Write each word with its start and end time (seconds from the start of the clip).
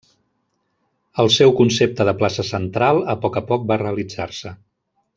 El 1.25 1.29
seu 1.35 1.53
concepte 1.59 2.09
de 2.11 2.15
plaça 2.23 2.47
central 2.49 3.05
a 3.15 3.17
poc 3.27 3.41
a 3.43 3.47
poc 3.53 3.69
va 3.75 3.81
realitzar-se. 3.87 4.57